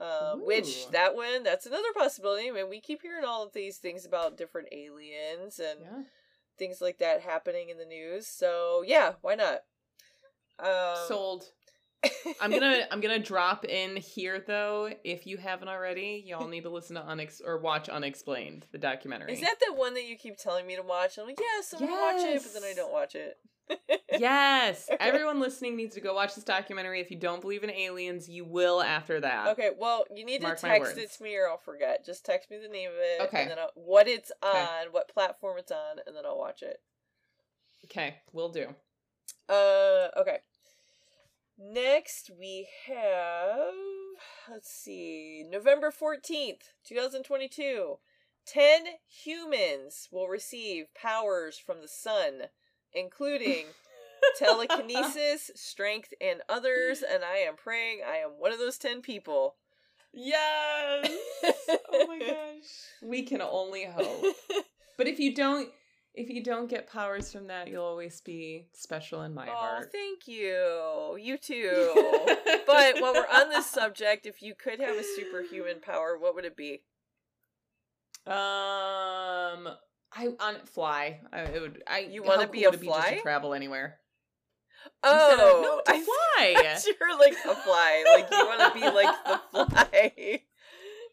[0.01, 2.49] Um, which that one, that's another possibility.
[2.49, 6.03] I mean, we keep hearing all of these things about different aliens and yeah.
[6.57, 8.25] things like that happening in the news.
[8.25, 9.59] So yeah, why not?
[10.57, 11.45] Um, Sold.
[12.41, 14.89] I'm gonna I'm gonna drop in here though.
[15.03, 19.33] If you haven't already, y'all need to listen to Unex or watch Unexplained, the documentary.
[19.33, 21.17] Is that the one that you keep telling me to watch?
[21.17, 23.37] I'm like, yes, I'm gonna watch it, but then I don't watch it.
[24.19, 24.89] yes.
[24.99, 27.01] Everyone listening needs to go watch this documentary.
[27.01, 29.49] If you don't believe in aliens, you will after that.
[29.49, 32.05] Okay, well, you need to Mark my text it to me or I'll forget.
[32.05, 33.43] Just text me the name of it, Okay.
[33.43, 34.87] and then I'll, what it's on, Okay.
[34.91, 36.77] what platform it's on, and then I'll watch it.
[37.85, 38.67] Okay, we'll do.
[39.47, 40.39] Uh, okay.
[41.61, 43.73] Next we have,
[44.49, 47.97] let's see, November 14th, 2022.
[48.45, 52.43] 10 humans will receive powers from the sun,
[52.93, 53.65] including
[54.39, 59.55] telekinesis, strength, and others, and I am praying I am one of those 10 people.
[60.13, 61.11] Yes.
[61.91, 62.69] oh my gosh.
[63.03, 64.33] We can only hope.
[64.97, 65.69] But if you don't
[66.13, 69.89] if you don't get powers from that, you'll always be special in my oh, heart.
[69.91, 71.17] thank you.
[71.19, 71.91] You too.
[72.67, 76.45] but while we're on this subject, if you could have a superhuman power, what would
[76.45, 76.83] it be?
[78.27, 79.69] Um,
[80.11, 81.21] I on fly.
[81.31, 81.83] I it would.
[81.87, 83.15] I You how wanna be a would it just fly?
[83.15, 83.99] to travel anywhere.
[85.03, 86.79] Oh, no, to I fly.
[86.99, 88.03] You're like a fly.
[88.15, 90.41] Like you want to be like the fly.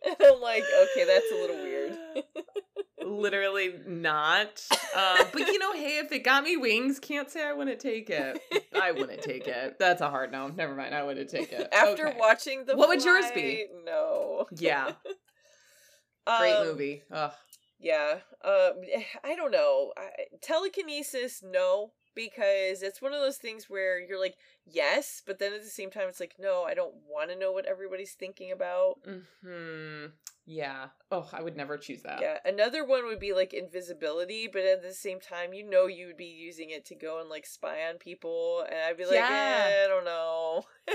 [0.06, 1.96] And I'm like, okay, that's a little weird.
[3.06, 4.64] Literally not.
[4.94, 8.10] Uh, but you know, hey, if it got me wings, can't say I wouldn't take
[8.10, 8.40] it.
[8.74, 9.76] I wouldn't take it.
[9.78, 10.48] That's a hard no.
[10.48, 10.94] Never mind.
[10.94, 11.68] I wouldn't take it.
[11.72, 12.16] After Okay.
[12.18, 13.66] watching the What would yours be?
[13.84, 14.46] No.
[14.50, 14.92] Yeah,
[16.26, 17.02] great Um, movie.
[17.12, 17.32] Ugh.
[17.78, 18.18] Yeah.
[18.44, 18.72] Um
[19.22, 19.92] I don't know.
[19.96, 20.08] I,
[20.42, 25.62] telekinesis no because it's one of those things where you're like yes, but then at
[25.62, 28.94] the same time it's like no, I don't want to know what everybody's thinking about.
[29.04, 30.06] Hmm.
[30.46, 30.86] Yeah.
[31.10, 32.20] Oh, I would never choose that.
[32.20, 36.06] Yeah, another one would be like invisibility, but at the same time, you know, you
[36.06, 39.16] would be using it to go and like spy on people, and I'd be like,
[39.16, 39.66] Yeah.
[39.68, 40.64] eh, I don't know.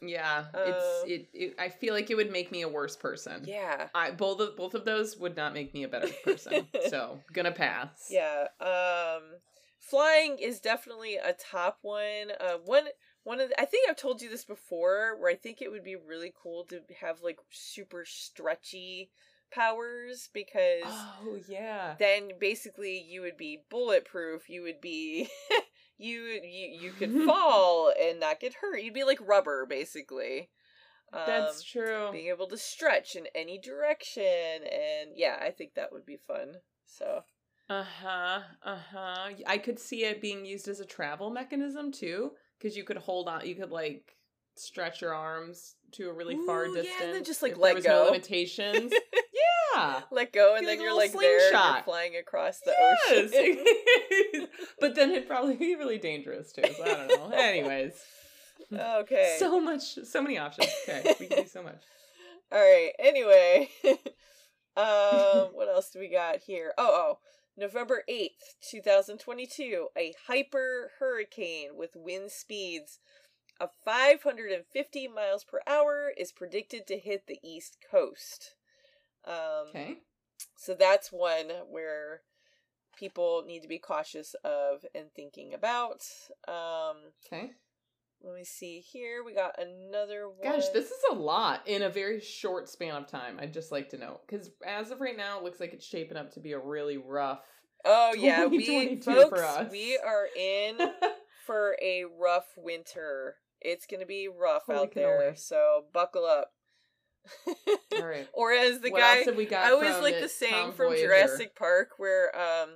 [0.00, 0.44] Yeah.
[0.54, 1.54] Uh, it's it, it.
[1.58, 3.42] I feel like it would make me a worse person.
[3.46, 6.66] Yeah, I both of both of those would not make me a better person.
[6.88, 8.08] so gonna pass.
[8.10, 8.46] yeah.
[8.60, 9.22] Um,
[9.78, 12.32] flying is definitely a top one.
[12.40, 12.84] Uh, one
[13.28, 15.84] one of the, I think I've told you this before, where I think it would
[15.84, 19.10] be really cool to have like super stretchy
[19.52, 20.84] powers because.
[21.20, 21.96] Oh yeah.
[21.98, 24.48] then basically you would be bulletproof.
[24.48, 25.28] You would be
[25.98, 28.80] you you you could fall and not get hurt.
[28.82, 30.48] You'd be like rubber basically.
[31.12, 32.08] Um, That's true.
[32.12, 36.56] being able to stretch in any direction and yeah, I think that would be fun.
[36.86, 37.24] So
[37.68, 38.40] Uh huh.
[38.62, 39.30] Uh huh.
[39.46, 43.28] I could see it being used as a travel mechanism too, because you could hold
[43.28, 43.46] on.
[43.46, 44.16] You could like
[44.56, 46.88] stretch your arms to a really far distance.
[46.98, 47.90] yeah, and then just, like, if let there was go.
[47.90, 48.92] no limitations.
[49.74, 50.00] yeah.
[50.10, 52.74] let go and then you're like there you're flying across the
[53.10, 53.32] Yes.
[53.32, 54.48] ocean.
[54.80, 56.62] but then it'd probably be really dangerous too.
[56.76, 57.30] So I don't know.
[57.36, 57.92] Anyways,
[58.72, 59.36] okay.
[59.38, 60.68] so much, so many options.
[60.88, 61.82] Okay, we can do so much.
[62.50, 62.92] All right.
[62.98, 63.68] Anyway,
[64.76, 66.72] um, what else do we got here?
[66.78, 67.18] Oh, oh,
[67.58, 69.88] November eighth, two thousand twenty-two.
[69.96, 73.00] A hyper hurricane with wind speeds
[73.60, 78.54] of five hundred and fifty miles per hour is predicted to hit the east coast.
[79.24, 79.98] Um, Okay.
[80.56, 82.22] so that's one where
[82.96, 86.02] people need to be cautious of and thinking about.
[86.46, 87.50] Um, Okay.
[88.22, 89.22] Let me see here.
[89.24, 90.42] We got another one.
[90.42, 93.38] Gosh, this is a lot in a very short span of time.
[93.40, 96.16] I'd just like to know because as of right now, it looks like it's shaping
[96.16, 97.40] up to be a really rough.
[97.84, 99.70] Oh yeah, we folks, for us.
[99.70, 100.78] we are in
[101.46, 103.36] for a rough winter.
[103.60, 106.52] It's gonna be rough Holy out there, so buckle up.
[107.94, 108.26] All right.
[108.32, 109.22] or as the what guy?
[109.58, 111.08] I always like the saying from Voyager.
[111.08, 112.70] Jurassic Park where um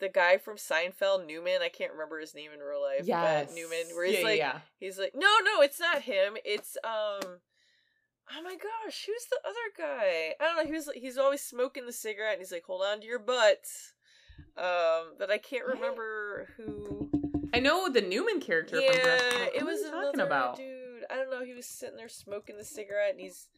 [0.00, 3.46] the guy from Seinfeld, Newman, I can't remember his name in real life, Yes.
[3.48, 4.58] but Newman, where he's yeah, like, yeah.
[4.78, 6.36] he's like, no, no, it's not him.
[6.44, 7.40] It's um,
[8.30, 10.34] Oh my gosh, who's the other guy?
[10.38, 10.64] I don't know.
[10.66, 13.94] He was he's always smoking the cigarette, and he's like, "Hold on to your butts."
[14.56, 17.10] Um, but I can't remember who.
[17.54, 20.58] I know the Newman character Yeah, from it was talking about.
[20.58, 21.04] dude.
[21.10, 21.42] I don't know.
[21.42, 23.48] He was sitting there smoking the cigarette, and he's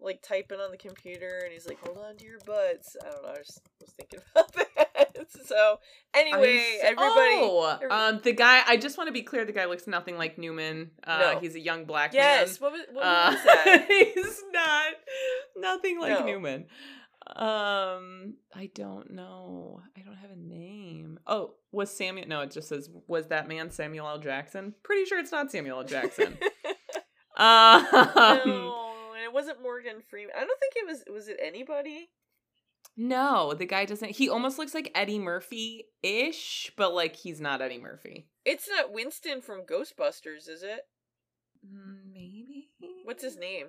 [0.00, 3.22] like typing on the computer, and he's like, "Hold on to your butts." I don't
[3.22, 3.30] know.
[3.32, 5.26] I just was thinking about that.
[5.46, 5.78] so
[6.14, 7.34] anyway, I'm everybody.
[7.42, 8.62] Oh, every- um, the guy.
[8.66, 9.44] I just want to be clear.
[9.44, 10.90] The guy looks nothing like Newman.
[11.04, 11.38] Uh, No.
[11.40, 12.60] he's a young black yes.
[12.60, 12.70] man.
[12.70, 13.86] What was what Uh, was that?
[14.14, 14.92] he's not
[15.56, 16.26] nothing like No.
[16.26, 16.66] Newman.
[17.36, 19.80] Um, I don't know.
[19.96, 21.20] I don't have a name.
[21.26, 22.26] Oh, was Samuel?
[22.26, 24.18] No, it just says was that man Samuel L.
[24.18, 24.74] Jackson?
[24.82, 25.84] Pretty sure it's not Samuel L.
[25.84, 26.36] Jackson.
[27.36, 28.79] um, no,
[29.30, 30.34] it wasn't Morgan Freeman.
[30.36, 31.04] I don't think it was.
[31.12, 32.10] Was it anybody?
[32.96, 34.16] no, the guy doesn't.
[34.16, 38.26] He almost looks like Eddie Murphy ish, but like he's not Eddie Murphy.
[38.44, 40.80] It's not Winston from Ghostbusters, is it?
[41.64, 42.68] Mm, Maybe.
[43.04, 43.66] What's his name?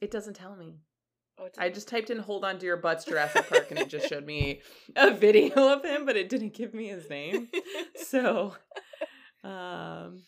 [0.00, 0.74] It doesn't tell me.
[1.38, 3.88] Oh, it's I just typed in "hold on to your butts Jurassic Park" and it
[3.88, 4.60] just showed me
[4.96, 7.48] a video of him, but it didn't give me his name.
[7.96, 8.54] So,
[9.42, 10.22] um,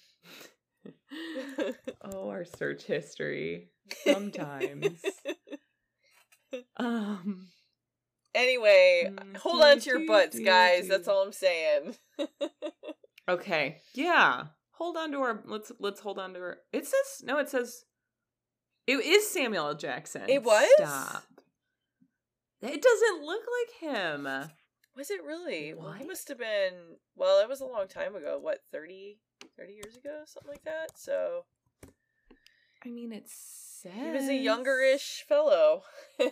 [2.03, 3.71] oh, our search history.
[4.05, 5.01] Sometimes,
[6.77, 7.47] um,
[8.35, 10.89] anyway, Mm, hold on to your butts, guys.
[10.89, 11.95] That's all I'm saying.
[13.29, 14.47] okay, yeah.
[14.73, 15.43] Hold on to our.
[15.47, 16.59] Let's let's hold on to our.
[16.73, 17.39] It says no.
[17.39, 17.85] It says
[18.87, 19.75] it is Samuel L.
[19.75, 20.23] Jackson.
[20.29, 20.69] It was?
[20.77, 21.25] Stop.
[22.63, 24.29] It doesn't look like him.
[24.97, 25.75] Was it really?
[25.75, 26.97] Well, he must have been.
[27.15, 28.39] Well, it was a long time ago.
[28.41, 29.19] What, 30,
[29.57, 30.99] 30 years ago, something like that.
[30.99, 31.45] So
[32.84, 35.82] I mean, it says he was a youngerish fellow.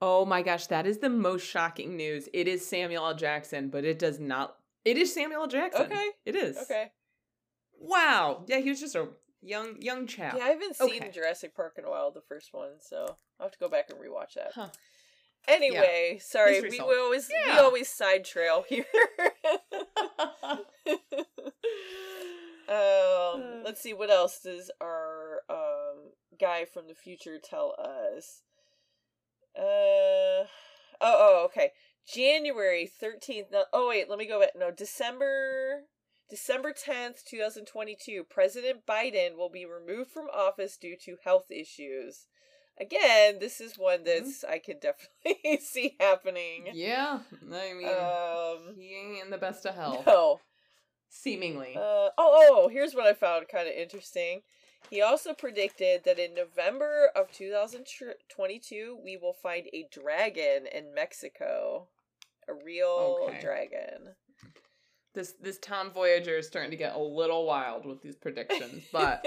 [0.00, 2.28] Oh my gosh, that is the most shocking news.
[2.34, 3.14] It is Samuel L.
[3.14, 4.56] Jackson, but it does not.
[4.84, 5.48] It is Samuel L.
[5.48, 5.86] Jackson.
[5.86, 6.08] Okay.
[6.26, 6.58] it is.
[6.58, 6.92] okay.
[7.80, 8.44] Wow.
[8.46, 9.08] Yeah, he was just a
[9.40, 10.34] young young chap.
[10.36, 11.10] Yeah, I haven't seen Okay.
[11.10, 13.98] Jurassic Park in a while, the first one, so I'll have to go back and
[13.98, 14.52] rewatch that.
[14.54, 14.68] Huh.
[15.48, 18.84] Anyway, sorry, we, we always we always side trail here.
[22.76, 26.10] um, let's see what else does our um
[26.40, 28.42] guy from the future tell us.
[29.58, 29.62] Uh
[30.44, 30.46] oh,
[31.00, 31.70] oh okay.
[32.12, 33.48] January thirteenth.
[33.50, 34.50] No, oh wait, let me go back.
[34.56, 35.82] No, December
[36.30, 38.24] December tenth, two thousand twenty-two.
[38.28, 42.26] President Biden will be removed from office due to health issues.
[42.78, 46.66] Again, this is one that's I could definitely see happening.
[46.74, 47.20] yeah,
[47.50, 50.40] I mean, Um, he ain't in the best of health, no.
[51.08, 51.74] Seemingly.
[51.76, 54.42] Uh, oh, oh, here's what I found kind of interesting.
[54.90, 61.88] He also predicted that in November of 2022, we will find a dragon in Mexico.
[62.48, 63.40] A real Okay.
[63.40, 64.14] dragon.
[65.14, 69.26] this this Time Voyager is starting to get a little wild with these predictions, but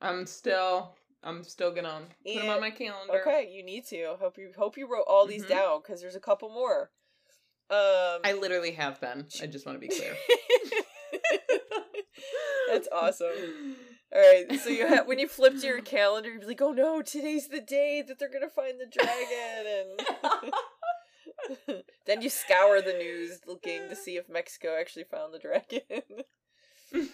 [0.00, 0.94] I'm still
[1.24, 3.20] I'm still gonna put them on my calendar.
[3.26, 4.16] okay, you need to.
[4.20, 5.48] Hope you hope you wrote all these Mhm.
[5.48, 6.90] down because there's a couple more.
[7.70, 9.26] Um, I literally have been.
[9.42, 10.14] I just want to be clear.
[12.72, 13.76] That's awesome.
[14.14, 17.48] All right, so you when you flip to your calendar, you're like, "Oh no, today's
[17.48, 20.52] the day that they're gonna find the dragon,"
[21.68, 25.80] and then you scour the news looking to see if Mexico actually found the dragon.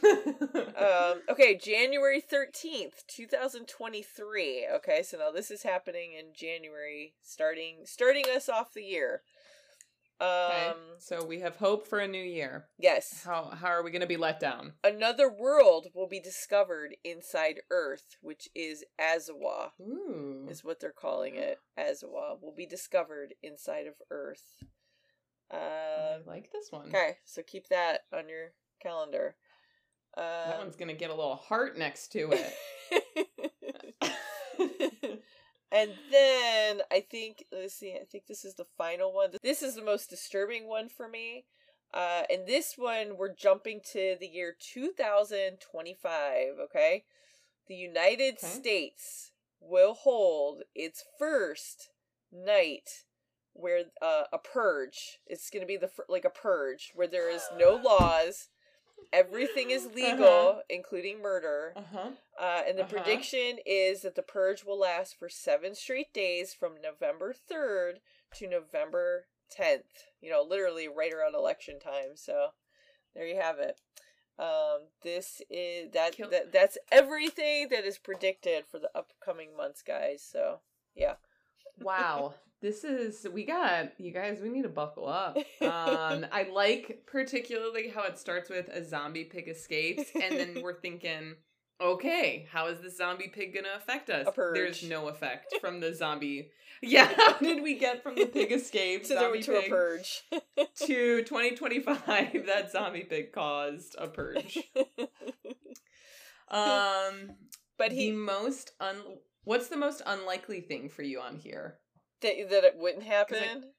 [0.77, 4.67] um, okay, January thirteenth, two thousand twenty-three.
[4.75, 9.23] Okay, so now this is happening in January, starting starting us off the year.
[10.21, 12.67] Um, Okay, so we have hope for a new year.
[12.79, 14.73] yes, How how are we going to be let down?
[14.83, 19.71] another world will be discovered inside Earth, which is Azawa.
[19.81, 20.47] Ooh.
[20.49, 21.59] is what they're calling it.
[21.79, 24.57] Azawa will be discovered inside of Earth.
[25.53, 26.89] I Um, like this one.
[26.89, 28.53] okay, so keep that on your
[28.83, 29.37] calendar.
[30.17, 32.55] That Um, one's going to get a little heart next to it.
[35.71, 37.95] and then I think let's see.
[37.95, 39.31] I think this is the final one.
[39.43, 41.45] This is the most disturbing one for me.
[41.93, 46.59] Uh, and this one we're jumping to the year 2025.
[46.65, 47.05] Okay,
[47.67, 48.47] the United Okay.
[48.47, 51.91] States will hold its first
[52.33, 53.05] night
[53.53, 55.19] where uh, a purge.
[55.27, 58.49] It's going to be the like a purge where there is no laws.
[59.13, 60.63] Everything is legal, Uh-huh.
[60.69, 61.73] including murder.
[61.77, 62.11] uh-huh.
[62.39, 62.91] Uh, and the Uh-huh.
[62.93, 68.01] prediction is that the purge will last for seven straight days from November 3rd
[68.35, 70.05] to November 10th.
[70.21, 72.17] You know, literally right around election time.
[72.17, 72.55] So
[73.15, 73.81] there you have it.
[74.39, 79.83] Um, this is that, Kill- that that's everything that is predicted for the upcoming months,
[79.83, 80.23] guys.
[80.23, 80.61] So
[80.95, 81.17] yeah.
[81.79, 82.35] Wow.
[82.61, 85.37] This is we got you guys, we need to buckle up.
[85.61, 90.81] Um I like particularly how it starts with a zombie pig escapes and then we're
[90.81, 91.35] thinking
[91.81, 94.27] Okay, how is the zombie pig gonna affect us?
[94.27, 94.55] A purge.
[94.55, 96.51] There's no effect from the zombie.
[96.81, 100.23] Yeah, how did we get from the pig escape to, zombie to a purge.
[100.87, 102.47] to 2025?
[102.47, 104.59] That zombie pig caused a purge.
[106.51, 107.33] Um,
[107.77, 108.97] but the he most un.
[109.45, 111.79] What's the most unlikely thing for you on here?
[112.23, 113.73] That, that it wouldn't happen.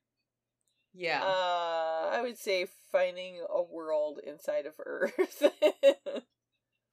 [0.93, 1.21] Yeah.
[1.23, 5.43] Uh, I would say finding a world inside of Earth.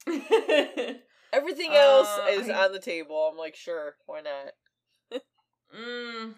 [1.32, 3.28] Everything else Uh, is I- on the table.
[3.30, 5.20] I'm like, sure, why not?
[5.76, 6.34] mm.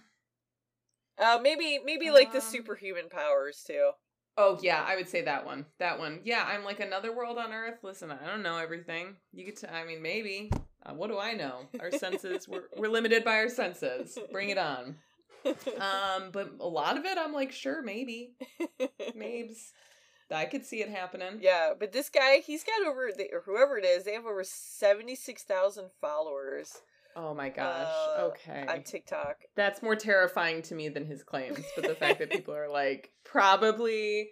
[1.19, 3.91] Uh, maybe maybe like the Um, superhuman powers too.
[4.37, 5.67] Oh yeah, I would say that one.
[5.79, 6.21] That one.
[6.23, 7.83] Yeah, I'm like another world on Earth.
[7.83, 9.17] Listen, I don't know everything.
[9.33, 9.57] You could.
[9.57, 10.51] T- I mean, maybe.
[10.89, 11.61] Uh, what do I know?
[11.81, 12.49] Our senses.
[12.49, 14.19] We're we're limited by our senses.
[14.33, 14.97] Bring it on.
[15.45, 18.33] Um, but a lot of it, I'm like, sure, maybe,
[19.17, 19.73] mabes.
[20.31, 21.39] I could see it happening.
[21.41, 24.05] yeah, but this guy, he's got over the, or whoever it is.
[24.05, 26.83] They have over seventy six thousand followers
[27.21, 27.89] Oh my gosh.
[28.17, 28.65] Uh, okay.
[28.69, 29.39] on TikTok.
[29.57, 31.59] That's more terrifying to me than his claims.
[31.75, 34.29] But the fact that people are like probably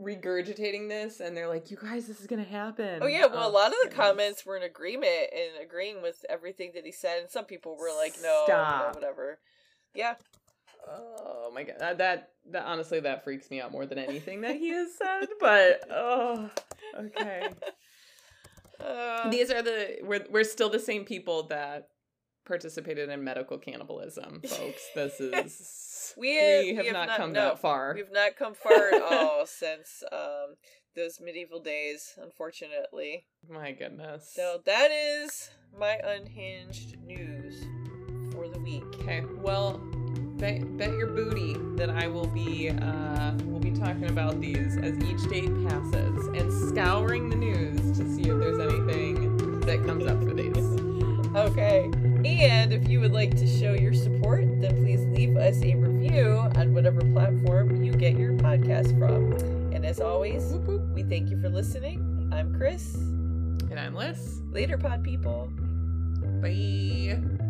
[0.00, 3.00] regurgitating this and they're like, you guys, this is going to happen.
[3.02, 4.06] Oh yeah, well, a lot of the goodness.
[4.06, 7.90] comments were in agreement and agreeing with everything that he said, and some people were
[7.96, 8.94] like, "No, no, Stop.
[8.94, 9.38] whatever."
[9.94, 10.14] Yeah,
[10.88, 11.76] Oh my god.
[11.78, 15.28] That, that, that honestly, that freaks me out more than anything that he has said.
[15.40, 16.50] But, oh,
[16.98, 17.48] okay.
[18.80, 21.88] uh, These are the, we're, we're still the same people that
[22.44, 24.82] participated in medical cannibalism, folks.
[24.94, 27.94] This is, We have- we have we have not, not- come no, that far.
[27.94, 30.56] we've not come far at all since um,
[30.96, 33.26] those medieval days, unfortunately.
[33.48, 34.30] My goodness.
[34.34, 37.64] So that is my unhinged news
[38.32, 38.84] for the week.
[39.00, 39.78] Okay, well,
[40.36, 44.98] bet, bet your booty that I will be uh, will be talking about these as
[45.04, 50.22] each date passes and scouring the news to see if there's anything that comes up
[50.22, 50.78] for these.
[51.34, 51.90] Okay.
[52.24, 56.48] And if you would like to show your support, then please leave us a review
[56.56, 59.32] on whatever platform you get your podcast from.
[59.74, 60.82] And as always, Whoop, whoop.
[60.94, 62.30] we thank you for listening.
[62.32, 62.94] I'm Chris.
[62.94, 64.40] And I'm Liz.
[64.52, 65.50] Later, pod people.
[66.40, 67.41] Bye.